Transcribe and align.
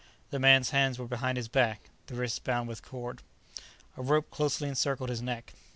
The 0.31 0.39
man's 0.39 0.71
hands 0.71 0.97
were 0.97 1.05
behind 1.07 1.37
his 1.37 1.47
back, 1.47 1.91
the 2.07 2.15
wrists 2.15 2.39
bound 2.39 2.67
with 2.67 2.79
a 2.79 2.81
cord. 2.81 3.21
A 3.95 4.01
rope 4.01 4.31
closely 4.31 4.67
encircled 4.67 5.09
his 5.11 5.21
neck. 5.21 5.53